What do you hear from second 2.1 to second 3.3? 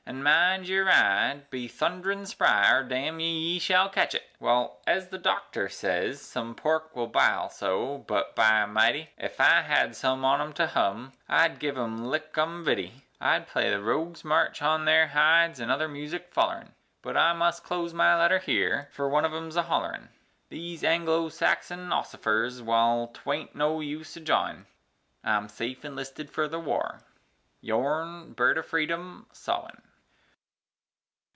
spry, or damn